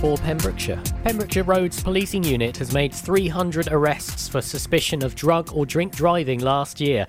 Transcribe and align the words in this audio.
for 0.00 0.16
Pembrokeshire. 0.16 0.82
Pembrokeshire 1.04 1.44
Roads 1.44 1.82
Policing 1.82 2.24
Unit 2.24 2.56
has 2.56 2.72
made 2.72 2.94
300 2.94 3.68
arrests 3.70 4.28
for 4.28 4.40
suspicion 4.40 5.04
of 5.04 5.14
drug 5.14 5.52
or 5.52 5.66
drink 5.66 5.94
driving 5.94 6.40
last 6.40 6.80
year. 6.80 7.06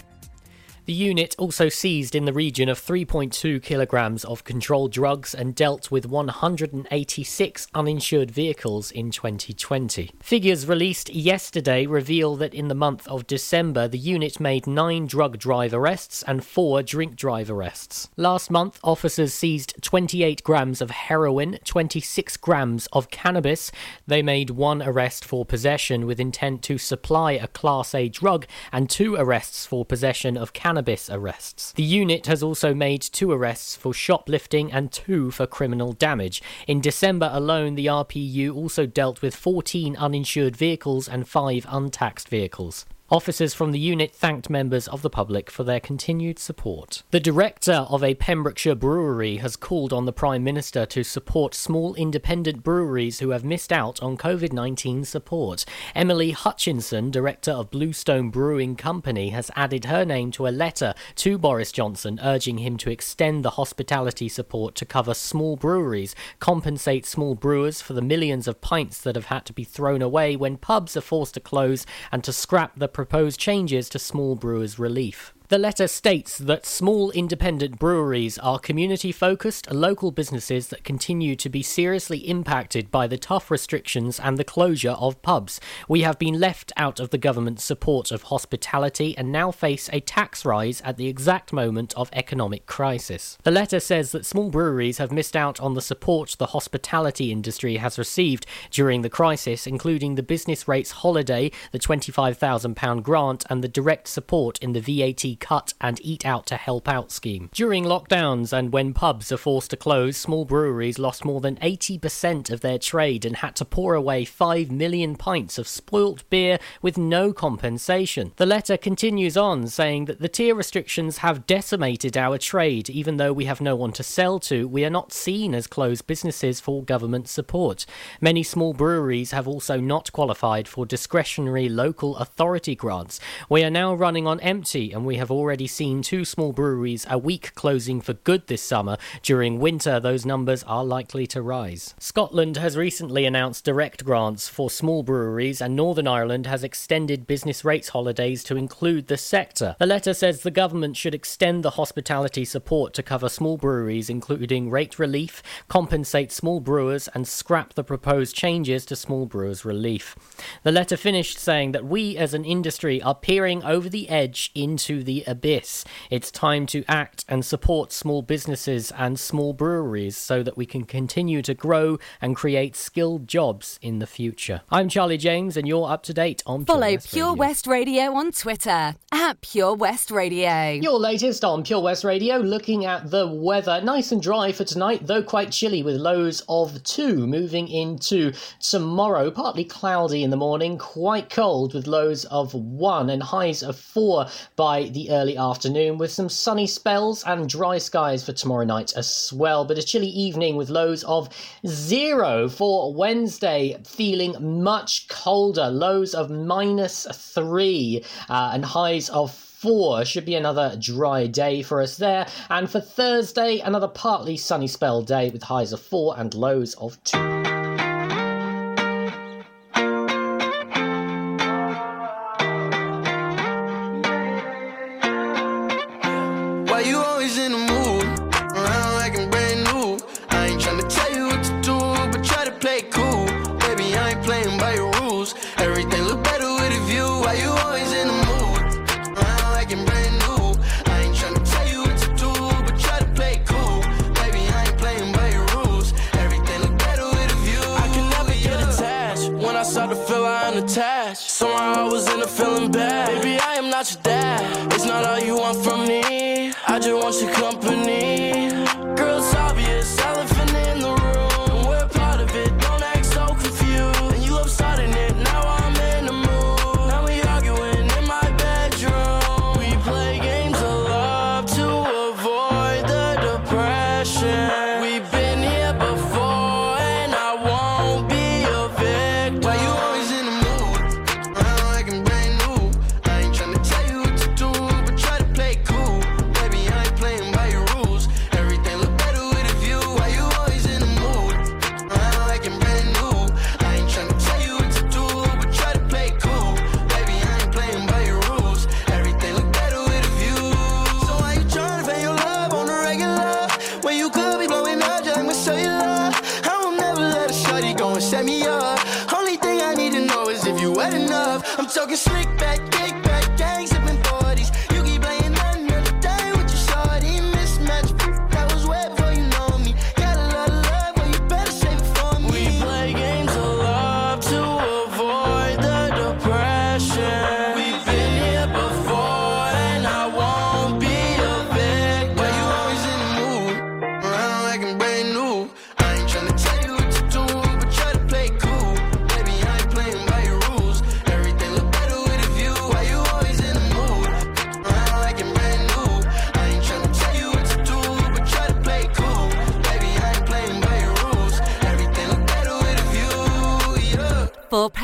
The 0.85 0.93
unit 0.93 1.35
also 1.37 1.69
seized 1.69 2.15
in 2.15 2.25
the 2.25 2.33
region 2.33 2.67
of 2.67 2.79
3.2 2.79 3.61
kilograms 3.61 4.25
of 4.25 4.43
controlled 4.43 4.91
drugs 4.91 5.35
and 5.35 5.53
dealt 5.53 5.91
with 5.91 6.07
186 6.07 7.67
uninsured 7.75 8.31
vehicles 8.31 8.89
in 8.89 9.11
2020. 9.11 10.11
Figures 10.23 10.67
released 10.67 11.13
yesterday 11.13 11.85
reveal 11.85 12.35
that 12.37 12.55
in 12.55 12.67
the 12.67 12.73
month 12.73 13.07
of 13.07 13.27
December, 13.27 13.87
the 13.87 13.99
unit 13.99 14.39
made 14.39 14.65
nine 14.65 15.05
drug 15.05 15.37
drive 15.37 15.71
arrests 15.71 16.23
and 16.23 16.43
four 16.43 16.81
drink 16.81 17.15
drive 17.15 17.51
arrests. 17.51 18.09
Last 18.17 18.49
month, 18.49 18.79
officers 18.83 19.35
seized 19.35 19.75
28 19.83 20.43
grams 20.43 20.81
of 20.81 20.89
heroin, 20.89 21.59
26 21.63 22.37
grams 22.37 22.87
of 22.91 23.11
cannabis. 23.11 23.71
They 24.07 24.23
made 24.23 24.49
one 24.49 24.81
arrest 24.81 25.25
for 25.25 25.45
possession 25.45 26.07
with 26.07 26.19
intent 26.19 26.63
to 26.63 26.79
supply 26.79 27.33
a 27.33 27.45
Class 27.45 27.93
A 27.93 28.09
drug 28.09 28.47
and 28.71 28.89
two 28.89 29.15
arrests 29.15 29.67
for 29.67 29.85
possession 29.85 30.37
of 30.37 30.53
cannabis 30.53 30.70
cannabis 30.71 31.09
arrests. 31.09 31.73
The 31.73 31.83
unit 31.83 32.27
has 32.27 32.41
also 32.41 32.73
made 32.73 33.01
two 33.01 33.29
arrests 33.29 33.75
for 33.75 33.93
shoplifting 33.93 34.71
and 34.71 34.89
two 34.89 35.29
for 35.29 35.45
criminal 35.45 35.91
damage. 35.91 36.41
In 36.65 36.79
December 36.79 37.29
alone, 37.33 37.75
the 37.75 37.87
RPU 37.87 38.55
also 38.55 38.85
dealt 38.85 39.21
with 39.21 39.35
14 39.35 39.97
uninsured 39.97 40.55
vehicles 40.55 41.09
and 41.09 41.27
five 41.27 41.65
untaxed 41.67 42.29
vehicles. 42.29 42.85
Officers 43.11 43.53
from 43.53 43.73
the 43.73 43.79
unit 43.79 44.15
thanked 44.15 44.49
members 44.49 44.87
of 44.87 45.01
the 45.01 45.09
public 45.09 45.51
for 45.51 45.65
their 45.65 45.81
continued 45.81 46.39
support. 46.39 47.03
The 47.11 47.19
director 47.19 47.85
of 47.89 48.05
a 48.05 48.15
Pembrokeshire 48.15 48.75
brewery 48.75 49.35
has 49.35 49.57
called 49.57 49.91
on 49.91 50.05
the 50.05 50.13
Prime 50.13 50.45
Minister 50.45 50.85
to 50.85 51.03
support 51.03 51.53
small 51.53 51.93
independent 51.95 52.63
breweries 52.63 53.19
who 53.19 53.31
have 53.31 53.43
missed 53.43 53.73
out 53.73 54.01
on 54.01 54.15
COVID 54.15 54.53
19 54.53 55.03
support. 55.03 55.65
Emily 55.93 56.31
Hutchinson, 56.31 57.11
director 57.11 57.51
of 57.51 57.69
Bluestone 57.69 58.29
Brewing 58.29 58.77
Company, 58.77 59.31
has 59.31 59.51
added 59.57 59.83
her 59.83 60.05
name 60.05 60.31
to 60.31 60.47
a 60.47 60.49
letter 60.49 60.93
to 61.15 61.37
Boris 61.37 61.73
Johnson 61.73 62.17
urging 62.23 62.59
him 62.59 62.77
to 62.77 62.89
extend 62.89 63.43
the 63.43 63.57
hospitality 63.59 64.29
support 64.29 64.73
to 64.75 64.85
cover 64.85 65.13
small 65.13 65.57
breweries, 65.57 66.15
compensate 66.39 67.05
small 67.05 67.35
brewers 67.35 67.81
for 67.81 67.91
the 67.91 68.01
millions 68.01 68.47
of 68.47 68.61
pints 68.61 69.01
that 69.01 69.15
have 69.15 69.25
had 69.25 69.45
to 69.47 69.51
be 69.51 69.65
thrown 69.65 70.01
away 70.01 70.37
when 70.37 70.55
pubs 70.55 70.95
are 70.95 71.01
forced 71.01 71.33
to 71.33 71.41
close, 71.41 71.85
and 72.09 72.23
to 72.23 72.31
scrap 72.31 72.79
the 72.79 73.00
proposed 73.01 73.39
changes 73.39 73.89
to 73.89 73.97
small 73.97 74.35
brewers' 74.35 74.77
relief. 74.77 75.33
The 75.51 75.59
letter 75.59 75.89
states 75.89 76.37
that 76.37 76.65
small 76.65 77.11
independent 77.11 77.77
breweries 77.77 78.37
are 78.37 78.57
community 78.57 79.11
focused, 79.11 79.69
local 79.69 80.09
businesses 80.09 80.69
that 80.69 80.85
continue 80.85 81.35
to 81.35 81.49
be 81.49 81.61
seriously 81.61 82.19
impacted 82.19 82.89
by 82.89 83.05
the 83.05 83.17
tough 83.17 83.51
restrictions 83.51 84.17
and 84.17 84.37
the 84.37 84.45
closure 84.45 84.91
of 84.91 85.21
pubs. 85.21 85.59
We 85.89 86.03
have 86.03 86.17
been 86.17 86.39
left 86.39 86.71
out 86.77 87.01
of 87.01 87.09
the 87.09 87.17
government's 87.17 87.65
support 87.65 88.11
of 88.11 88.23
hospitality 88.23 89.13
and 89.17 89.29
now 89.29 89.51
face 89.51 89.89
a 89.91 89.99
tax 89.99 90.45
rise 90.45 90.79
at 90.85 90.95
the 90.95 91.09
exact 91.09 91.51
moment 91.51 91.93
of 91.97 92.09
economic 92.13 92.65
crisis. 92.65 93.37
The 93.43 93.51
letter 93.51 93.81
says 93.81 94.13
that 94.13 94.25
small 94.25 94.51
breweries 94.51 94.99
have 94.99 95.11
missed 95.11 95.35
out 95.35 95.59
on 95.59 95.73
the 95.73 95.81
support 95.81 96.37
the 96.39 96.53
hospitality 96.55 97.29
industry 97.29 97.75
has 97.75 97.99
received 97.99 98.45
during 98.69 99.01
the 99.01 99.09
crisis, 99.09 99.67
including 99.67 100.15
the 100.15 100.23
business 100.23 100.69
rates 100.69 100.91
holiday, 100.91 101.51
the 101.73 101.79
£25,000 101.79 103.03
grant, 103.03 103.43
and 103.49 103.61
the 103.61 103.67
direct 103.67 104.07
support 104.07 104.57
in 104.59 104.71
the 104.71 104.79
VAT 104.79 105.40
cut 105.41 105.73
and 105.81 105.99
eat 106.01 106.25
out 106.25 106.45
to 106.45 106.55
help 106.55 106.87
out 106.87 107.11
scheme. 107.11 107.49
During 107.51 107.83
lockdowns 107.83 108.53
and 108.53 108.71
when 108.71 108.93
pubs 108.93 109.31
are 109.31 109.37
forced 109.37 109.71
to 109.71 109.77
close, 109.77 110.15
small 110.15 110.45
breweries 110.45 110.99
lost 110.99 111.25
more 111.25 111.41
than 111.41 111.57
80% 111.57 112.49
of 112.49 112.61
their 112.61 112.77
trade 112.77 113.25
and 113.25 113.35
had 113.37 113.57
to 113.57 113.65
pour 113.65 113.95
away 113.95 114.23
5 114.23 114.71
million 114.71 115.15
pints 115.15 115.57
of 115.57 115.67
spoilt 115.67 116.29
beer 116.29 116.59
with 116.81 116.97
no 116.97 117.33
compensation. 117.33 118.31
The 118.37 118.45
letter 118.45 118.77
continues 118.77 119.35
on 119.35 119.67
saying 119.67 120.05
that 120.05 120.19
the 120.19 120.29
tier 120.29 120.53
restrictions 120.55 121.17
have 121.17 121.47
decimated 121.47 122.15
our 122.15 122.37
trade. 122.37 122.89
Even 122.89 123.17
though 123.17 123.33
we 123.33 123.45
have 123.45 123.59
no 123.59 123.75
one 123.75 123.91
to 123.93 124.03
sell 124.03 124.39
to, 124.41 124.67
we 124.67 124.85
are 124.85 124.89
not 124.89 125.11
seen 125.11 125.55
as 125.55 125.65
closed 125.65 126.05
businesses 126.05 126.59
for 126.59 126.83
government 126.83 127.27
support. 127.27 127.85
Many 128.21 128.43
small 128.43 128.73
breweries 128.73 129.31
have 129.31 129.47
also 129.47 129.79
not 129.79 130.11
qualified 130.11 130.67
for 130.67 130.85
discretionary 130.85 131.67
local 131.67 132.17
authority 132.17 132.75
grants. 132.75 133.19
We 133.49 133.63
are 133.63 133.71
now 133.71 133.95
running 133.95 134.27
on 134.27 134.39
empty 134.41 134.91
and 134.91 135.05
we 135.05 135.17
have 135.17 135.30
already 135.31 135.67
seen 135.67 136.01
two 136.01 136.25
small 136.25 136.51
breweries 136.53 137.05
a 137.09 137.17
week 137.17 137.55
closing 137.55 138.01
for 138.01 138.13
good 138.13 138.47
this 138.47 138.61
summer. 138.61 138.97
During 139.23 139.59
winter, 139.59 139.99
those 139.99 140.25
numbers 140.25 140.63
are 140.63 140.83
likely 140.83 141.25
to 141.27 141.41
rise. 141.41 141.95
Scotland 141.99 142.57
has 142.57 142.77
recently 142.77 143.25
announced 143.25 143.65
direct 143.65 144.03
grants 144.05 144.47
for 144.47 144.69
small 144.69 145.03
breweries, 145.03 145.61
and 145.61 145.75
Northern 145.75 146.07
Ireland 146.07 146.47
has 146.47 146.63
extended 146.63 147.27
business 147.27 147.63
rates 147.63 147.89
holidays 147.89 148.43
to 148.45 148.57
include 148.57 149.07
the 149.07 149.17
sector. 149.17 149.75
The 149.79 149.85
letter 149.85 150.13
says 150.13 150.41
the 150.41 150.51
government 150.51 150.97
should 150.97 151.15
extend 151.15 151.63
the 151.63 151.71
hospitality 151.71 152.45
support 152.45 152.93
to 152.93 153.03
cover 153.03 153.29
small 153.29 153.57
breweries, 153.57 154.09
including 154.09 154.69
rate 154.69 154.99
relief, 154.99 155.41
compensate 155.67 156.31
small 156.31 156.59
brewers, 156.59 157.07
and 157.13 157.27
scrap 157.27 157.73
the 157.73 157.83
proposed 157.83 158.35
changes 158.35 158.85
to 158.85 158.95
small 158.95 159.25
brewers' 159.25 159.65
relief. 159.65 160.15
The 160.63 160.71
letter 160.71 160.97
finished 160.97 161.39
saying 161.39 161.71
that 161.71 161.85
we 161.85 162.17
as 162.17 162.33
an 162.33 162.45
industry 162.45 163.01
are 163.01 163.15
peering 163.15 163.63
over 163.63 163.89
the 163.89 164.09
edge 164.09 164.51
into 164.55 165.03
the 165.03 165.20
abyss. 165.27 165.85
It's 166.09 166.31
time 166.31 166.65
to 166.67 166.83
act 166.87 167.25
and 167.27 167.45
support 167.45 167.91
small 167.91 168.21
businesses 168.21 168.91
and 168.91 169.19
small 169.19 169.53
breweries 169.53 170.17
so 170.17 170.43
that 170.43 170.57
we 170.57 170.65
can 170.65 170.83
continue 170.83 171.41
to 171.41 171.53
grow 171.53 171.97
and 172.21 172.35
create 172.35 172.75
skilled 172.75 173.27
jobs 173.27 173.79
in 173.81 173.99
the 173.99 174.07
future. 174.07 174.61
I'm 174.71 174.89
Charlie 174.89 175.17
James, 175.17 175.57
and 175.57 175.67
you're 175.67 175.89
up 175.89 176.03
to 176.03 176.13
date 176.13 176.41
on 176.45 176.65
Follow 176.65 176.81
Pure 176.81 176.95
West 176.95 177.13
Pure 177.13 177.25
Radio. 177.27 177.39
West 177.39 177.67
Radio 177.67 178.13
on 178.13 178.31
Twitter 178.31 178.95
at 179.11 179.41
Pure 179.41 179.75
West 179.75 180.11
Radio. 180.11 180.69
Your 180.71 180.99
latest 180.99 181.43
on 181.43 181.63
Pure 181.63 181.81
West 181.81 182.03
Radio, 182.03 182.37
looking 182.37 182.85
at 182.85 183.11
the 183.11 183.27
weather. 183.27 183.81
Nice 183.81 184.11
and 184.11 184.21
dry 184.21 184.51
for 184.51 184.63
tonight, 184.63 185.05
though 185.05 185.23
quite 185.23 185.51
chilly 185.51 185.83
with 185.83 185.95
lows 185.97 186.43
of 186.49 186.81
two. 186.83 187.27
Moving 187.27 187.67
into 187.67 188.33
tomorrow, 188.59 189.29
partly 189.31 189.63
cloudy 189.63 190.23
in 190.23 190.29
the 190.29 190.37
morning, 190.37 190.77
quite 190.77 191.29
cold 191.29 191.73
with 191.73 191.87
lows 191.87 192.25
of 192.25 192.53
one 192.53 193.09
and 193.09 193.21
highs 193.21 193.63
of 193.63 193.77
four 193.77 194.25
by 194.55 194.83
the 194.89 195.09
early 195.11 195.37
afternoon, 195.37 195.97
with 195.97 196.11
some 196.11 196.29
sunny 196.29 196.65
spells 196.65 197.23
and 197.25 197.47
dry 197.47 197.77
skies 197.77 198.25
for 198.25 198.31
tomorrow 198.31 198.63
night 198.65 198.93
as 198.95 199.31
well. 199.33 199.65
But 199.65 199.77
a 199.77 199.83
chilly 199.83 200.07
evening 200.07 200.55
with 200.55 200.69
lows 200.69 201.03
of 201.03 201.29
zero 201.67 202.49
for 202.49 202.93
Wednesday, 202.93 203.77
feeling 203.85 204.63
much 204.63 205.07
colder. 205.07 205.69
Lows 205.69 206.15
of 206.15 206.29
minus 206.29 207.05
three 207.11 208.03
uh, 208.29 208.51
and 208.53 208.65
highs 208.65 209.09
of 209.09 209.31
four. 209.31 210.03
Should 210.05 210.25
be 210.25 210.35
another 210.35 210.75
dry 210.79 211.27
day 211.27 211.61
for 211.61 211.81
us 211.81 211.97
there. 211.97 212.25
And 212.49 212.69
for 212.69 212.79
Thursday, 212.81 213.59
another 213.59 213.87
partly 213.87 214.37
sunny 214.37 214.67
spell 214.67 215.03
day 215.03 215.29
with 215.29 215.43
highs 215.43 215.73
of 215.73 215.81
four 215.81 216.15
and 216.17 216.33
lows 216.33 216.73
of 216.75 217.01
two. 217.03 217.60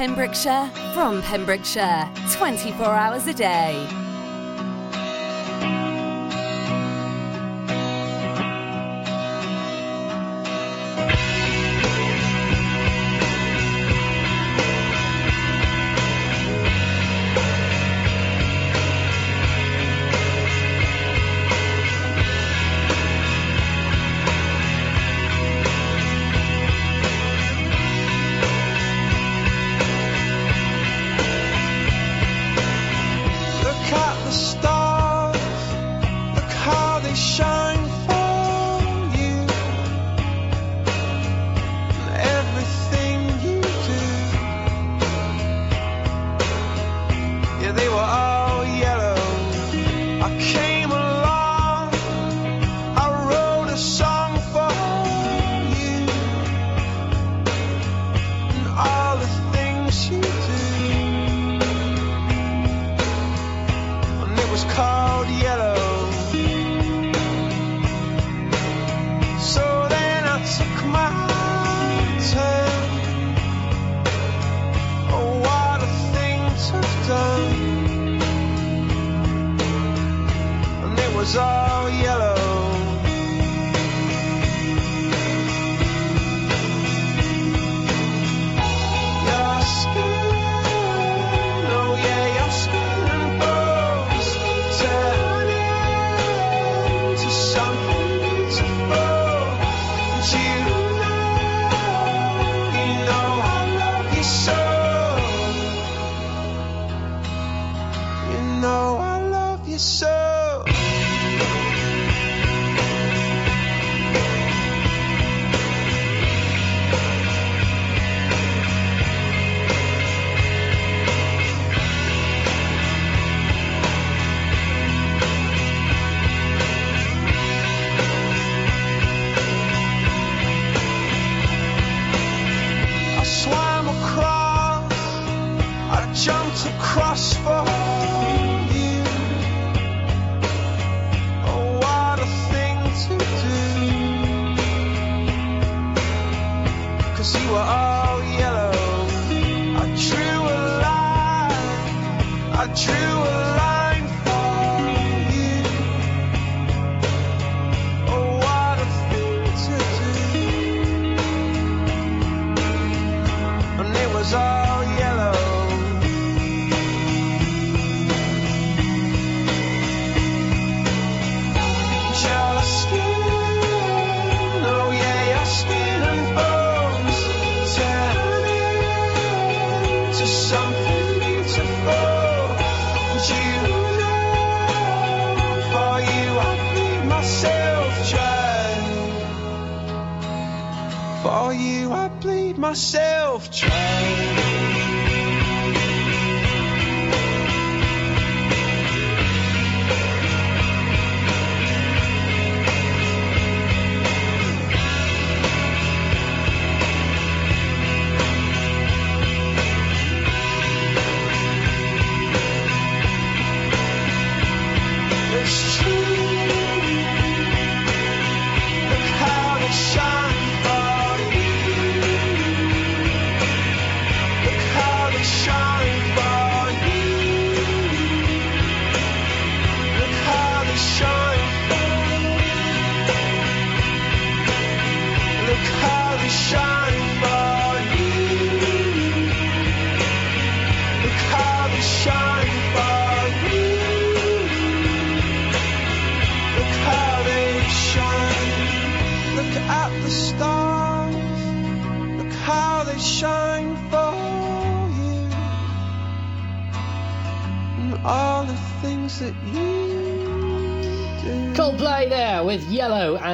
Pembrokeshire, 0.07 0.71
from 0.94 1.21
Pembrokeshire, 1.21 2.09
24 2.31 2.86
hours 2.86 3.27
a 3.27 3.33
day. 3.33 4.06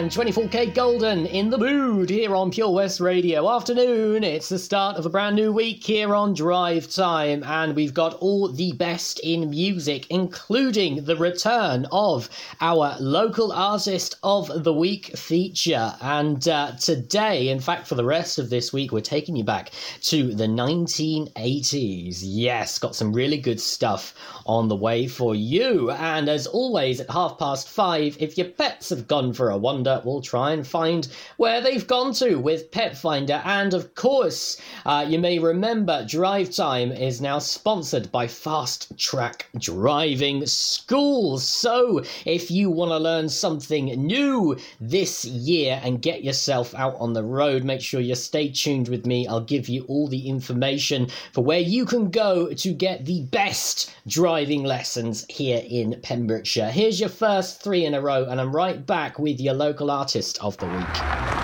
And 0.03 0.11
24kGoldn 0.11 1.29
in 1.31 1.49
the 1.49 1.57
mood 2.03 2.09
here 2.09 2.35
on 2.35 2.51
Pure 2.51 2.71
West 2.71 2.99
Radio. 2.99 3.49
Afternoon, 3.49 4.25
it's 4.25 4.49
the 4.49 4.59
start 4.59 4.97
of 4.97 5.05
a 5.05 5.09
brand 5.09 5.37
new 5.37 5.53
week 5.53 5.81
here 5.81 6.13
on 6.13 6.33
Drive 6.33 6.91
Time, 6.93 7.45
and 7.45 7.77
we've 7.77 7.93
got 7.93 8.15
all 8.15 8.49
the 8.49 8.73
best 8.73 9.21
in 9.21 9.49
music, 9.49 10.07
including 10.09 11.05
the 11.05 11.15
return 11.15 11.87
of 11.93 12.29
our 12.59 12.97
local 12.99 13.53
artist 13.53 14.17
of 14.21 14.65
the 14.65 14.73
week 14.73 15.17
feature. 15.17 15.95
And 16.01 16.45
uh, 16.45 16.73
today, 16.73 17.47
in 17.47 17.61
fact, 17.61 17.87
for 17.87 17.95
the 17.95 18.03
rest 18.03 18.37
of 18.37 18.49
this 18.49 18.73
week, 18.73 18.91
we're 18.91 18.99
taking 18.99 19.37
you 19.37 19.45
back 19.45 19.71
to 20.01 20.35
the 20.35 20.47
1980s. 20.47 22.19
Yes, 22.21 22.79
got 22.79 22.97
some 22.97 23.13
really 23.13 23.37
good 23.37 23.61
stuff 23.61 24.13
on 24.45 24.67
the 24.67 24.75
way 24.75 25.07
for 25.07 25.35
you. 25.35 25.89
And 25.91 26.27
as 26.27 26.47
always, 26.47 26.99
at 26.99 27.09
half 27.09 27.39
past 27.39 27.69
five, 27.69 28.17
if 28.19 28.37
your 28.37 28.47
pets 28.47 28.89
have 28.89 29.07
gone 29.07 29.31
for 29.31 29.49
a 29.49 29.57
wander, 29.57 30.01
we'll 30.03 30.19
try 30.19 30.51
and 30.51 30.67
find 30.67 31.07
where 31.37 31.61
they've 31.61 31.87
gone 31.93 32.11
to 32.11 32.37
with 32.37 32.71
Pet 32.71 32.97
Finder. 32.97 33.39
And 33.45 33.71
of 33.71 33.93
course, 33.93 34.59
uh, 34.83 35.05
you 35.07 35.19
may 35.19 35.37
remember 35.37 36.03
Drive 36.03 36.49
Time 36.49 36.91
is 36.91 37.21
now 37.21 37.37
sponsored 37.37 38.11
by 38.11 38.25
Fast 38.25 38.97
Track 38.97 39.47
Driving 39.59 40.43
Schools. 40.47 41.47
So 41.47 42.01
if 42.25 42.49
you 42.49 42.71
want 42.71 42.89
to 42.89 42.97
learn 42.97 43.29
something 43.29 43.85
new 43.85 44.57
this 44.81 45.23
year 45.23 45.79
and 45.83 46.01
get 46.01 46.23
yourself 46.23 46.73
out 46.73 46.95
on 46.95 47.13
the 47.13 47.23
road, 47.23 47.63
make 47.63 47.81
sure 47.81 48.01
you 48.01 48.15
stay 48.15 48.49
tuned 48.49 48.87
with 48.87 49.05
me. 49.05 49.27
I'll 49.27 49.41
give 49.41 49.69
you 49.69 49.85
all 49.87 50.07
the 50.07 50.27
information 50.27 51.09
for 51.31 51.43
where 51.43 51.59
you 51.59 51.85
can 51.85 52.09
go 52.09 52.51
to 52.53 52.73
get 52.73 53.05
the 53.05 53.21
best 53.25 53.93
driving 54.07 54.63
lessons 54.63 55.27
here 55.29 55.61
in 55.69 55.99
Pembrokeshire. 56.01 56.71
Here's 56.71 56.99
your 56.99 57.09
first 57.09 57.61
three 57.61 57.85
in 57.85 57.93
a 57.93 58.01
row, 58.01 58.25
and 58.25 58.41
I'm 58.41 58.55
right 58.55 58.83
back 58.83 59.19
with 59.19 59.39
your 59.39 59.53
local 59.53 59.91
artist 59.91 60.39
of 60.41 60.57
the 60.57 60.65
week. 60.65 61.42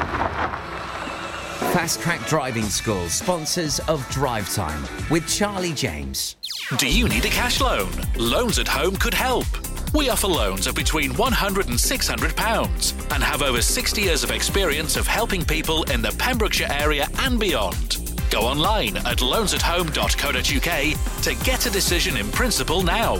Fast 1.79 2.01
Track 2.01 2.27
Driving 2.27 2.65
School, 2.65 3.07
sponsors 3.07 3.79
of 3.87 4.05
Drive 4.09 4.53
Time 4.53 4.85
with 5.09 5.25
Charlie 5.29 5.71
James. 5.71 6.35
Do 6.77 6.89
you 6.89 7.07
need 7.07 7.23
a 7.23 7.29
cash 7.29 7.61
loan? 7.61 7.89
Loans 8.17 8.59
at 8.59 8.67
Home 8.67 8.97
could 8.97 9.13
help. 9.13 9.45
We 9.93 10.09
offer 10.09 10.27
loans 10.27 10.67
of 10.67 10.75
between 10.75 11.11
£100 11.11 11.67
and 11.67 11.79
£600 11.79 13.15
and 13.15 13.23
have 13.23 13.41
over 13.41 13.61
60 13.61 14.01
years 14.01 14.25
of 14.25 14.31
experience 14.31 14.97
of 14.97 15.07
helping 15.07 15.45
people 15.45 15.83
in 15.83 16.01
the 16.01 16.13
Pembrokeshire 16.19 16.67
area 16.69 17.07
and 17.19 17.39
beyond. 17.39 18.13
Go 18.29 18.41
online 18.41 18.97
at 18.97 19.19
loansathome.co.uk 19.19 21.23
to 21.23 21.45
get 21.45 21.65
a 21.65 21.69
decision 21.69 22.17
in 22.17 22.29
principle 22.31 22.83
now. 22.83 23.15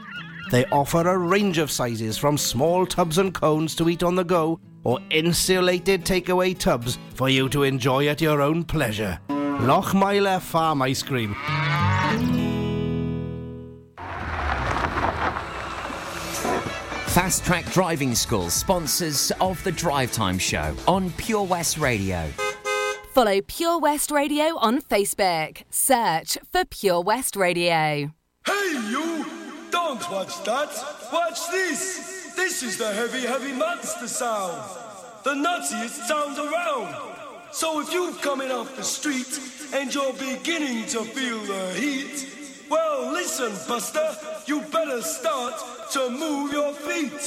They 0.51 0.65
offer 0.65 1.07
a 1.07 1.17
range 1.17 1.57
of 1.59 1.71
sizes 1.71 2.17
from 2.17 2.37
small 2.37 2.85
tubs 2.85 3.17
and 3.17 3.33
cones 3.33 3.73
to 3.77 3.87
eat 3.87 4.03
on 4.03 4.15
the 4.15 4.25
go 4.25 4.59
or 4.83 4.99
insulated 5.09 6.03
takeaway 6.03 6.57
tubs 6.57 6.99
for 7.13 7.29
you 7.29 7.47
to 7.49 7.63
enjoy 7.63 8.07
at 8.07 8.19
your 8.19 8.41
own 8.41 8.65
pleasure. 8.65 9.17
Lochmeyler 9.29 10.41
Farm 10.41 10.81
Ice 10.81 11.03
Cream. 11.03 11.35
Fast 17.11 17.45
Track 17.45 17.71
Driving 17.71 18.13
School, 18.13 18.49
sponsors 18.49 19.31
of 19.39 19.63
the 19.63 19.71
Drive 19.71 20.11
Time 20.11 20.37
Show 20.37 20.75
on 20.85 21.11
Pure 21.11 21.43
West 21.43 21.77
Radio. 21.77 22.29
Follow 23.13 23.39
Pure 23.41 23.79
West 23.79 24.11
Radio 24.11 24.57
on 24.57 24.81
Facebook. 24.81 25.63
Search 25.69 26.37
for 26.51 26.65
Pure 26.65 27.03
West 27.03 27.35
Radio. 27.37 28.11
Hey, 28.45 28.89
you! 28.89 29.40
Don't 29.71 30.11
watch 30.11 30.43
that! 30.43 30.69
Watch 31.11 31.49
this! 31.49 32.33
This 32.35 32.61
is 32.61 32.77
the 32.77 32.93
heavy, 32.93 33.21
heavy 33.21 33.53
monster 33.53 34.07
sound! 34.07 34.61
The 35.23 35.33
nuttiest 35.33 36.07
sound 36.07 36.37
around! 36.37 36.95
So 37.51 37.79
if 37.79 37.93
you're 37.93 38.13
coming 38.15 38.51
off 38.51 38.75
the 38.75 38.83
street 38.83 39.39
and 39.73 39.93
you're 39.93 40.13
beginning 40.13 40.87
to 40.87 41.03
feel 41.03 41.39
the 41.39 41.73
heat, 41.73 42.67
well, 42.69 43.11
listen, 43.11 43.51
Buster, 43.67 44.15
you 44.45 44.61
better 44.71 45.01
start 45.01 45.53
to 45.91 46.09
move 46.09 46.51
your 46.51 46.73
feet 46.73 47.19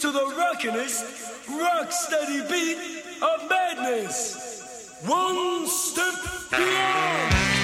to 0.00 0.10
the 0.10 0.26
rockinest, 0.36 1.48
rock 1.48 1.92
steady 1.92 2.40
beat 2.48 2.78
of 3.22 3.48
madness. 3.48 4.98
One 5.06 5.66
step 5.66 6.14
beyond! 6.50 7.59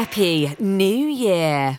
Happy 0.00 0.56
New 0.58 1.08
Year. 1.08 1.78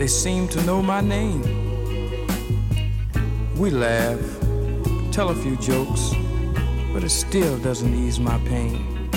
they 0.00 0.06
seem 0.06 0.48
to 0.48 0.62
know 0.62 0.80
my 0.80 1.02
name. 1.02 1.42
We 3.58 3.68
laugh, 3.68 4.18
tell 5.12 5.28
a 5.28 5.34
few 5.34 5.56
jokes, 5.56 6.14
but 6.94 7.04
it 7.04 7.10
still 7.10 7.58
doesn't 7.58 7.92
ease 7.92 8.18
my 8.18 8.38
pain. 8.46 9.10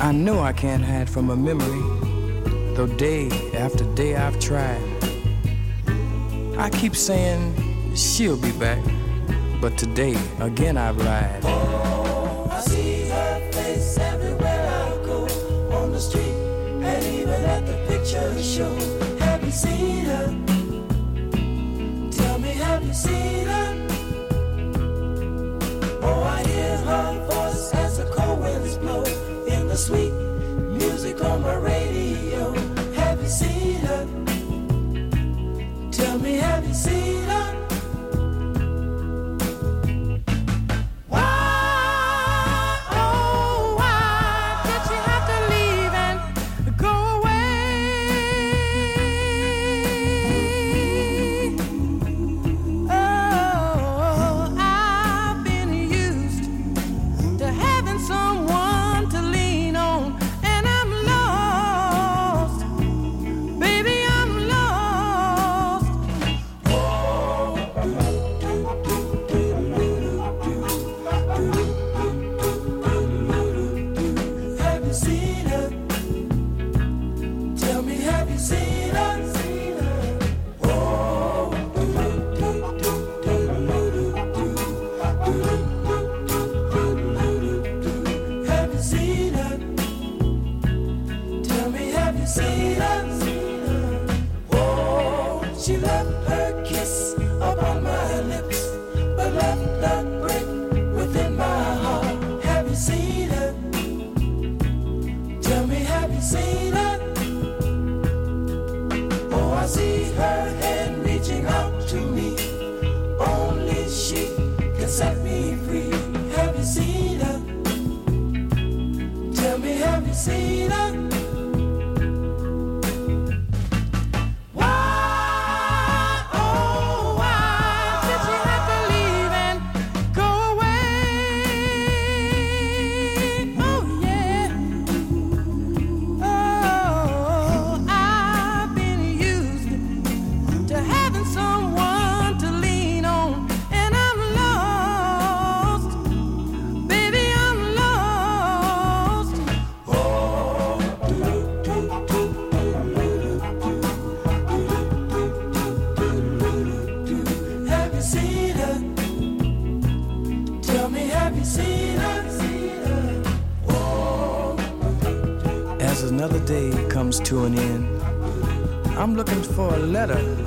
I 0.00 0.10
know 0.10 0.40
I 0.40 0.54
can't 0.54 0.82
hide 0.82 1.10
from 1.10 1.28
a 1.28 1.36
memory, 1.36 1.82
though 2.76 2.86
day 2.86 3.28
after 3.52 3.84
day 3.94 4.16
I've 4.16 4.40
tried. 4.40 4.80
I 6.56 6.70
keep 6.70 6.96
saying 6.96 7.94
she'll 7.94 8.38
be 8.38 8.52
back, 8.52 8.82
but 9.60 9.76
today 9.76 10.16
again 10.40 10.78
I've 10.78 10.96
lied. 10.96 12.03
Show. 18.14 19.03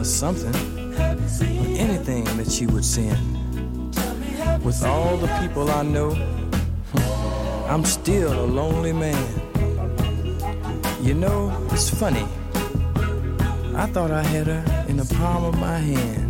Letter 0.08 0.36
or 0.43 0.46
something, 0.46 0.56
anything 1.78 2.24
that 2.38 2.50
she 2.50 2.65
would 2.65 2.86
send. 2.86 3.36
With 4.63 4.84
all 4.84 5.17
the 5.17 5.28
people 5.39 5.70
I 5.70 5.84
know, 5.84 6.12
I'm 7.70 7.84
still 7.84 8.34
a 8.34 8.46
lonely 8.46 8.93
man. 8.93 9.28
You 11.02 11.13
know, 11.13 11.52
it's 11.72 11.89
funny. 11.89 12.26
I 13.76 13.86
thought 13.93 14.12
I 14.12 14.24
had 14.24 14.48
her 14.48 14.86
in 14.88 14.98
the 14.98 15.06
palm 15.15 15.46
of 15.46 15.58
my 15.60 15.78
hand. 15.78 16.27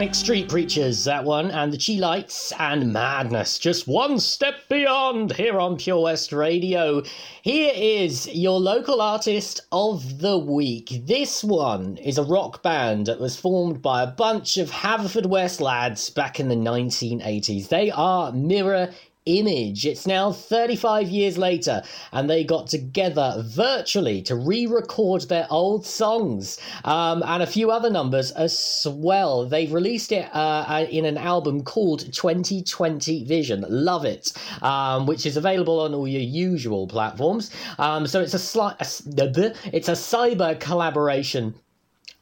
Manic 0.00 0.14
Street 0.14 0.48
Preachers, 0.48 1.04
that 1.04 1.24
one, 1.24 1.50
and 1.50 1.70
the 1.70 1.76
Chi-Lites 1.76 2.54
and 2.58 2.90
Madness. 2.90 3.58
Just 3.58 3.86
one 3.86 4.18
step 4.18 4.66
beyond 4.70 5.34
here 5.34 5.60
on 5.60 5.76
Pure 5.76 6.00
West 6.00 6.32
Radio. 6.32 7.02
Here 7.42 7.70
is 7.74 8.26
your 8.28 8.58
local 8.58 9.02
artist 9.02 9.60
of 9.70 10.20
the 10.20 10.38
week. 10.38 11.02
This 11.04 11.44
one 11.44 11.98
is 11.98 12.16
a 12.16 12.22
rock 12.22 12.62
band 12.62 13.04
that 13.08 13.20
was 13.20 13.36
formed 13.36 13.82
by 13.82 14.02
a 14.02 14.06
bunch 14.06 14.56
of 14.56 14.70
Haverfordwest 14.70 15.60
lads 15.60 16.08
back 16.08 16.40
in 16.40 16.48
the 16.48 16.54
1980s. 16.54 17.68
They 17.68 17.90
are 17.90 18.32
Mirror 18.32 18.94
Image. 19.38 19.86
It's 19.86 20.06
now 20.06 20.32
35 20.32 21.08
years 21.08 21.38
later, 21.38 21.82
and 22.12 22.28
they 22.28 22.44
got 22.44 22.66
together 22.66 23.42
virtually 23.46 24.22
to 24.22 24.34
re 24.34 24.66
record 24.66 25.22
their 25.22 25.46
old 25.50 25.86
songs 25.86 26.58
um, 26.84 27.22
and 27.24 27.42
a 27.42 27.46
few 27.46 27.70
other 27.70 27.90
numbers 27.90 28.30
as 28.32 28.86
well. 28.88 29.46
They've 29.46 29.72
released 29.72 30.12
it 30.12 30.28
uh, 30.34 30.86
in 30.90 31.04
an 31.04 31.16
album 31.16 31.62
called 31.62 32.12
2020 32.12 33.24
Vision. 33.24 33.64
Love 33.68 34.04
it, 34.04 34.32
um, 34.62 35.06
which 35.06 35.26
is 35.26 35.36
available 35.36 35.80
on 35.80 35.94
all 35.94 36.08
your 36.08 36.22
usual 36.22 36.86
platforms. 36.86 37.50
Um, 37.78 38.06
so 38.06 38.20
it's 38.20 38.34
a, 38.34 38.38
sli- 38.38 38.76
a, 38.80 39.54
it's 39.76 39.88
a 39.88 39.92
cyber 39.92 40.58
collaboration 40.58 41.54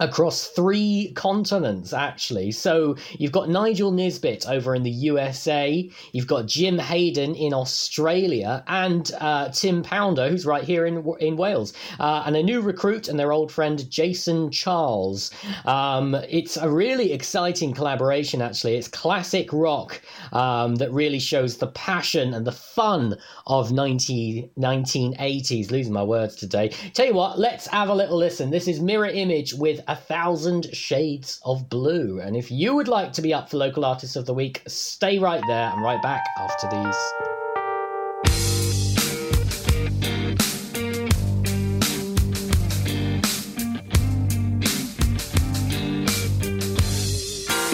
across 0.00 0.46
three 0.48 1.12
continents 1.16 1.92
actually. 1.92 2.52
So 2.52 2.96
you've 3.12 3.32
got 3.32 3.48
nigel 3.48 3.90
nisbet 3.90 4.48
over 4.48 4.74
in 4.74 4.84
the 4.84 4.90
usa 4.90 5.90
you've 6.12 6.26
got 6.26 6.46
jim 6.46 6.78
hayden 6.78 7.34
in 7.34 7.52
australia 7.52 8.62
and 8.68 9.10
uh, 9.18 9.48
tim 9.48 9.82
pounder 9.82 10.28
who's 10.28 10.46
right 10.46 10.62
here 10.62 10.86
in, 10.86 11.04
in 11.18 11.36
wales. 11.36 11.72
Uh, 11.98 12.22
and 12.26 12.36
a 12.36 12.42
new 12.42 12.60
recruit 12.60 13.08
and 13.08 13.18
their 13.18 13.32
old 13.32 13.50
friend 13.50 13.90
jason 13.90 14.50
charles. 14.52 15.32
Um, 15.64 16.14
it's 16.28 16.56
a 16.56 16.70
really 16.70 17.12
exciting 17.12 17.72
collaboration 17.72 18.40
actually. 18.40 18.76
It's 18.76 18.88
classic 18.88 19.52
rock 19.52 20.00
um, 20.32 20.76
that 20.76 20.92
really 20.92 21.18
shows 21.18 21.56
the 21.56 21.68
passion 21.68 22.34
and 22.34 22.46
the 22.46 22.52
fun 22.52 23.16
of 23.48 23.72
19, 23.72 24.50
1980s 24.56 25.70
losing 25.72 25.92
my 25.92 26.04
words 26.04 26.36
today. 26.36 26.68
Tell 26.94 27.06
you 27.06 27.14
what 27.14 27.38
let's 27.38 27.66
have 27.66 27.88
a 27.88 27.94
little 27.94 28.16
listen. 28.16 28.50
This 28.50 28.68
is 28.68 28.80
mirror 28.80 29.06
image 29.06 29.54
with 29.54 29.80
a 29.88 29.96
thousand 29.96 30.72
shades 30.74 31.40
of 31.44 31.68
blue. 31.70 32.20
And 32.20 32.36
if 32.36 32.50
you 32.50 32.74
would 32.74 32.88
like 32.88 33.12
to 33.14 33.22
be 33.22 33.32
up 33.32 33.48
for 33.48 33.56
local 33.56 33.84
artists 33.86 34.16
of 34.16 34.26
the 34.26 34.34
week, 34.34 34.62
stay 34.66 35.18
right 35.18 35.42
there 35.46 35.70
and 35.70 35.82
right 35.82 36.00
back 36.02 36.24
after 36.38 36.68
these. 36.68 36.96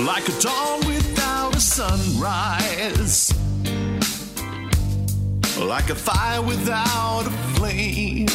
like 0.00 0.28
a 0.28 0.40
dawn 0.40 0.86
without 0.86 1.56
a 1.56 1.60
sunrise, 1.60 3.32
like 5.58 5.88
a 5.88 5.94
fire 5.94 6.42
without 6.42 7.26
a 7.26 7.30
flame. 7.54 8.26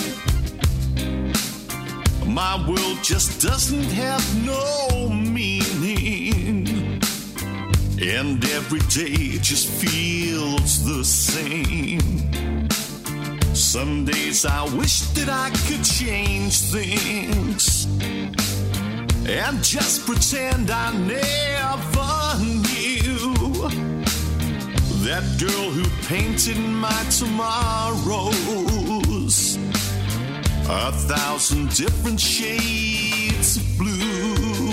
My 2.30 2.56
world 2.68 3.00
just 3.04 3.42
doesn't 3.42 3.90
have 3.92 4.46
no 4.46 5.10
meaning, 5.10 6.68
and 8.00 8.46
every 8.46 8.82
day 8.82 9.40
just 9.40 9.68
feels 9.68 10.86
the 10.86 11.04
same. 11.04 12.30
Some 13.56 14.06
days 14.06 14.46
I 14.46 14.64
wish 14.76 15.02
that 15.18 15.28
I 15.28 15.50
could 15.68 15.84
change 15.84 16.60
things 16.60 17.88
and 19.28 19.64
just 19.64 20.06
pretend 20.06 20.70
I 20.70 20.94
never 20.94 22.38
knew 22.46 23.34
that 25.04 25.24
girl 25.40 25.72
who 25.72 25.84
painted 26.08 26.60
my 26.60 27.04
tomorrows 27.10 28.40
a 30.72 30.92
thousand 30.92 31.70
different 31.76 32.20
shades 32.20 33.58
of 33.58 33.78
blue. 33.80 34.70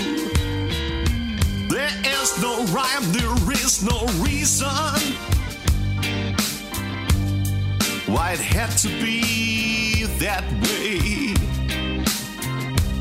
There 1.69 1.89
is 2.05 2.39
no 2.39 2.63
rhyme, 2.65 3.03
there 3.13 3.51
is 3.51 3.83
no 3.83 4.05
reason 4.23 4.67
why 8.05 8.33
it 8.33 8.39
had 8.39 8.69
to 8.77 8.89
be 9.01 10.03
that 10.19 10.43
way. 10.61 11.33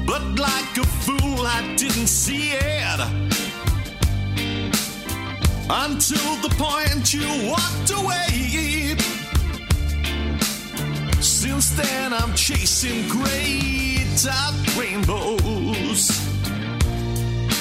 But 0.06 0.22
like 0.38 0.78
a 0.78 0.87
fool, 1.04 1.46
I 1.46 1.74
didn't 1.76 2.09
see 2.09 2.52
it 2.52 3.00
until 5.68 6.37
the 6.37 6.54
point 6.56 7.12
you 7.12 7.50
walked 7.50 7.90
away. 7.90 8.75
Since 11.37 11.68
then, 11.77 12.14
I'm 12.14 12.33
chasing 12.35 13.07
great 13.09 14.07
dark 14.25 14.55
rainbows, 14.75 16.09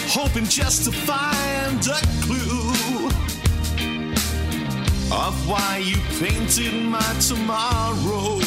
hoping 0.08 0.46
just 0.46 0.86
to 0.86 0.94
find 0.94 1.86
a 1.86 2.00
clue 2.24 3.10
of 5.14 5.48
why 5.50 5.84
you 5.84 5.98
painted 6.20 6.86
my 6.86 7.02
tomorrows 7.20 8.46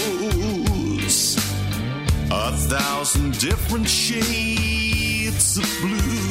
a 2.30 2.52
thousand 2.52 3.38
different 3.38 3.86
shades 3.86 5.58
of 5.58 5.66
blue. 5.82 6.27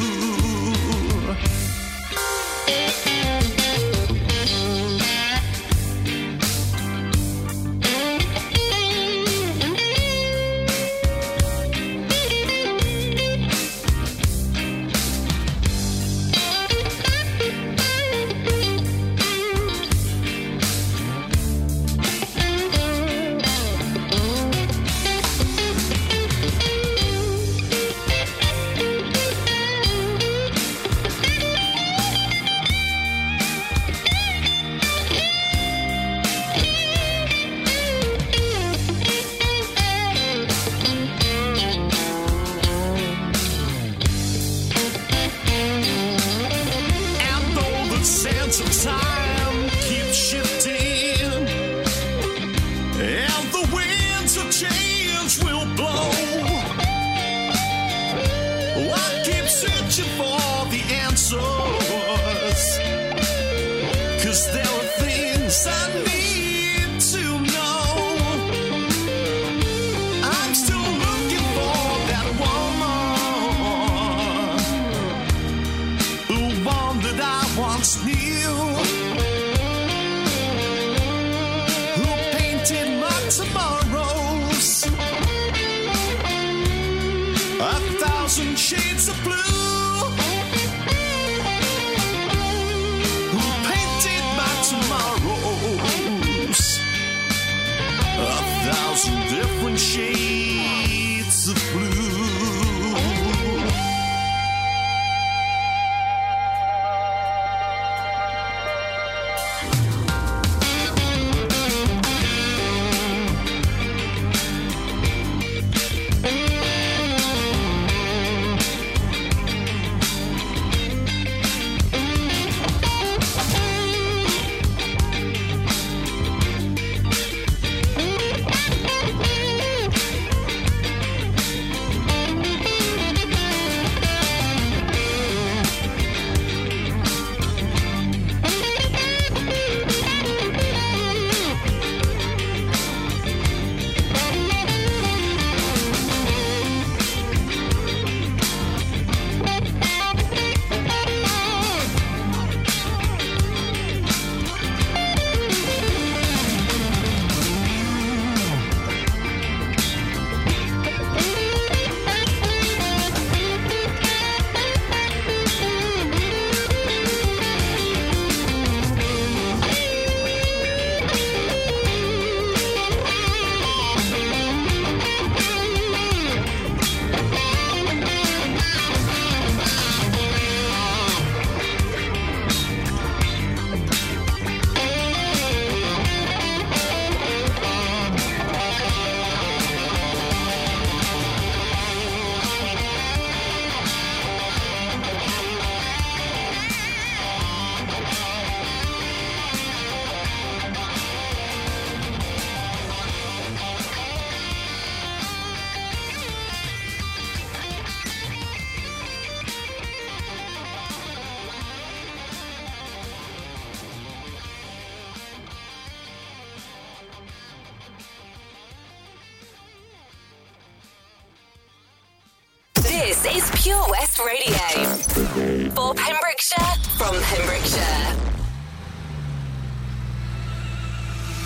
From 227.08 227.24
Pembrokeshire. 227.24 228.16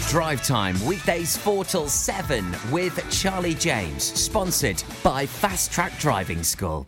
Drive 0.10 0.43
Time, 0.43 0.86
weekdays 0.86 1.38
4 1.38 1.65
till 1.65 1.88
7 1.88 2.56
with 2.71 3.00
Charlie 3.12 3.54
James, 3.54 4.04
sponsored 4.04 4.84
by 5.04 5.26
Fast 5.26 5.71
Track 5.71 5.97
Driving 6.00 6.43
School. 6.43 6.88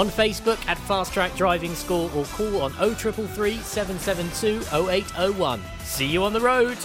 on 0.01 0.07
Facebook 0.09 0.57
at 0.67 0.79
Fast 0.79 1.13
Track 1.13 1.35
Driving 1.35 1.75
School 1.75 2.09
or 2.15 2.25
call 2.25 2.63
on 2.63 2.71
0333 2.71 3.57
772 3.57 4.61
0801. 4.89 5.61
See 5.83 6.07
you 6.07 6.23
on 6.23 6.33
the 6.33 6.39
road. 6.39 6.75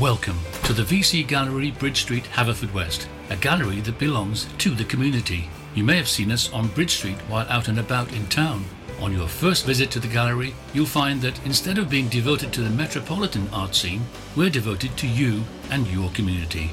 Welcome 0.00 0.40
to 0.64 0.72
the 0.72 0.82
VC 0.82 1.24
Gallery, 1.24 1.70
Bridge 1.70 2.02
Street, 2.02 2.24
Haverfordwest, 2.24 3.06
a 3.30 3.36
gallery 3.36 3.80
that 3.82 3.96
belongs 3.96 4.48
to 4.58 4.70
the 4.70 4.82
community. 4.86 5.48
You 5.76 5.84
may 5.84 5.96
have 5.96 6.08
seen 6.08 6.32
us 6.32 6.52
on 6.52 6.66
Bridge 6.66 6.96
Street 6.96 7.18
while 7.28 7.46
out 7.48 7.68
and 7.68 7.78
about 7.78 8.12
in 8.12 8.26
town. 8.26 8.64
On 9.00 9.12
your 9.12 9.28
first 9.28 9.66
visit 9.66 9.88
to 9.92 10.00
the 10.00 10.08
gallery, 10.08 10.52
you'll 10.74 10.84
find 10.84 11.20
that 11.20 11.46
instead 11.46 11.78
of 11.78 11.88
being 11.88 12.08
devoted 12.08 12.52
to 12.54 12.62
the 12.62 12.70
metropolitan 12.70 13.48
art 13.52 13.76
scene, 13.76 14.02
we're 14.34 14.50
devoted 14.50 14.96
to 14.96 15.06
you 15.06 15.44
and 15.70 15.86
your 15.86 16.10
community. 16.10 16.72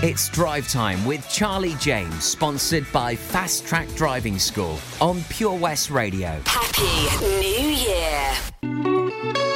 It's 0.00 0.28
Drive 0.28 0.68
Time 0.68 1.04
with 1.04 1.28
Charlie 1.28 1.74
James, 1.80 2.22
sponsored 2.22 2.86
by 2.92 3.16
Fast 3.16 3.66
Track 3.66 3.88
Driving 3.96 4.38
School 4.38 4.78
on 5.00 5.24
Pure 5.24 5.56
West 5.56 5.90
Radio. 5.90 6.40
Happy 6.46 7.26
New 7.26 7.68
Year. 7.68 9.47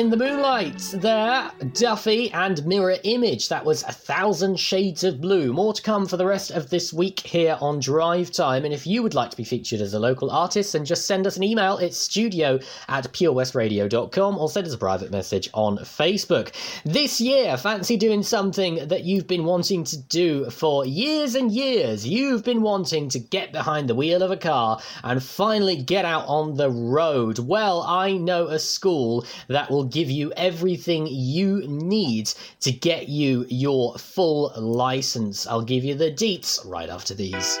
In 0.00 0.08
the 0.08 0.16
right, 0.60 0.94
there, 0.98 1.50
Duffy 1.72 2.30
and 2.32 2.66
Mirror 2.66 2.96
Image. 3.04 3.48
That 3.48 3.64
was 3.64 3.82
A 3.84 3.92
Thousand 3.92 4.60
Shades 4.60 5.04
of 5.04 5.18
Blue. 5.18 5.54
More 5.54 5.72
to 5.72 5.80
come 5.80 6.06
for 6.06 6.18
the 6.18 6.26
rest 6.26 6.50
of 6.50 6.68
this 6.68 6.92
week 6.92 7.20
here 7.20 7.56
on 7.62 7.80
Drive 7.80 8.30
Time. 8.30 8.66
And 8.66 8.74
if 8.74 8.86
you 8.86 9.02
would 9.02 9.14
like 9.14 9.30
to 9.30 9.38
be 9.38 9.44
featured 9.44 9.80
as 9.80 9.94
a 9.94 9.98
local 9.98 10.30
artist, 10.30 10.74
then 10.74 10.84
just 10.84 11.06
send 11.06 11.26
us 11.26 11.38
an 11.38 11.44
email. 11.44 11.78
It's 11.78 11.96
studio 11.96 12.58
at 12.88 13.10
purewestradio.com 13.10 14.36
or 14.36 14.50
send 14.50 14.66
us 14.66 14.74
a 14.74 14.78
private 14.78 15.10
message 15.10 15.48
on 15.54 15.78
Facebook. 15.78 16.52
This 16.84 17.22
year, 17.22 17.56
fancy 17.56 17.96
doing 17.96 18.22
something 18.22 18.86
that 18.88 19.04
you've 19.04 19.26
been 19.26 19.46
wanting 19.46 19.84
to 19.84 19.96
do 19.96 20.50
for 20.50 20.84
years 20.84 21.36
and 21.36 21.50
years. 21.50 22.06
You've 22.06 22.44
been 22.44 22.60
wanting 22.60 23.08
to 23.08 23.18
get 23.18 23.50
behind 23.50 23.88
the 23.88 23.94
wheel 23.94 24.22
of 24.22 24.30
a 24.30 24.36
car 24.36 24.78
and 25.04 25.22
finally 25.22 25.76
get 25.76 26.04
out 26.04 26.26
on 26.26 26.58
the 26.58 26.70
road. 26.70 27.38
Well, 27.38 27.80
I 27.80 28.12
know 28.12 28.48
a 28.48 28.58
school 28.58 29.24
that 29.48 29.70
will 29.70 29.84
give 29.84 30.10
you 30.10 30.34
everything 30.50 31.06
you 31.08 31.62
need 31.68 32.26
to 32.58 32.72
get 32.72 33.08
you 33.08 33.46
your 33.48 33.96
full 33.96 34.52
license. 34.56 35.46
I'll 35.46 35.62
give 35.62 35.84
you 35.84 35.94
the 35.94 36.10
deets 36.10 36.58
right 36.66 36.88
after 36.88 37.14
these. 37.14 37.60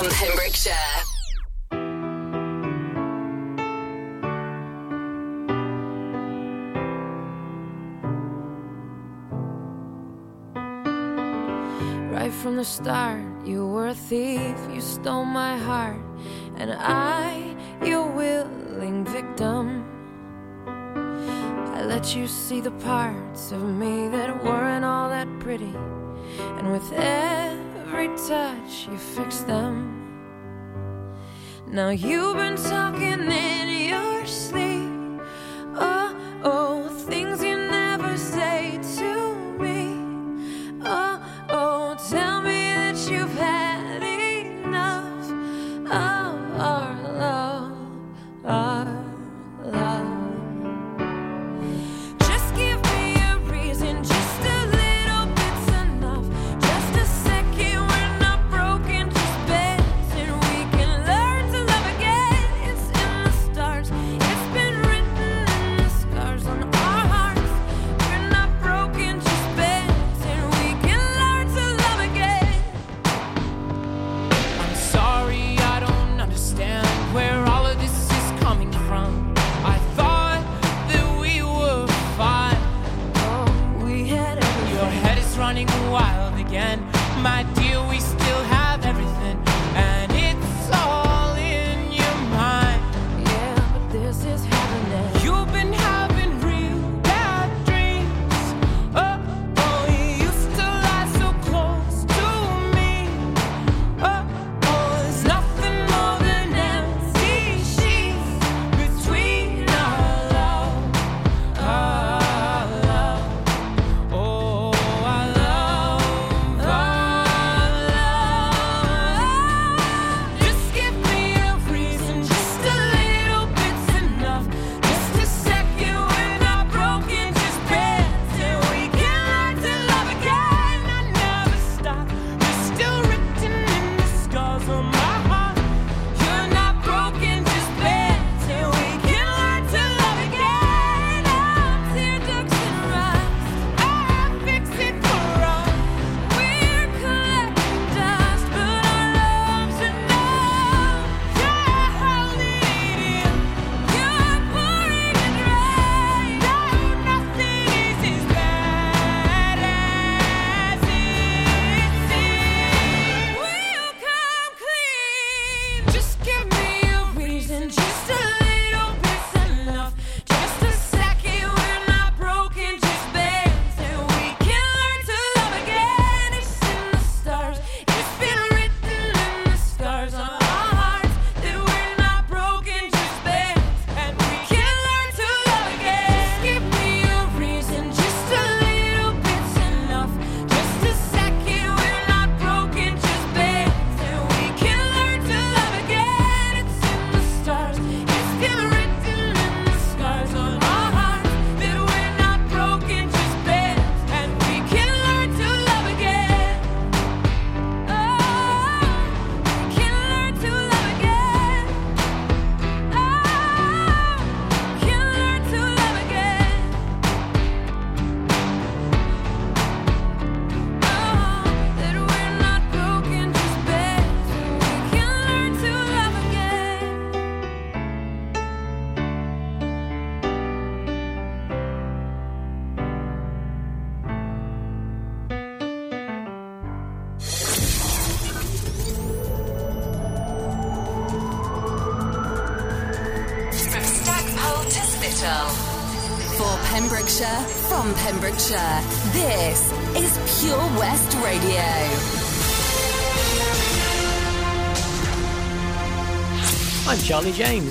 from 0.00 0.10
Pembrokeshire. 0.12 0.72
Right 12.10 12.32
from 12.32 12.56
the 12.56 12.64
start, 12.64 13.22
you 13.44 13.66
were 13.66 13.88
a 13.88 13.94
thief, 13.94 14.56
you 14.72 14.80
stole 14.80 15.26
my 15.26 15.58
heart, 15.58 16.00
and 16.56 16.72
I, 16.72 17.54
your 17.84 18.06
willing 18.06 19.04
victim. 19.04 19.84
I 21.76 21.84
let 21.84 22.16
you 22.16 22.26
see 22.26 22.62
the 22.62 22.70
parts 22.70 23.52
of 23.52 23.62
me 23.62 24.08
that 24.08 24.42
weren't 24.42 24.84
all 24.84 25.10
that 25.10 25.28
pretty, 25.40 25.74
and 26.56 26.72
with 26.72 26.90
every 26.94 28.08
touch, 28.28 28.88
you 28.90 28.96
fixed 28.96 29.46
them. 29.46 29.59
Now 31.72 31.90
you've 31.90 32.36
been 32.36 32.56
talking 32.56 33.28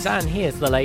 And 0.06 0.30
here's 0.30 0.56
the 0.56 0.70
latest. 0.70 0.78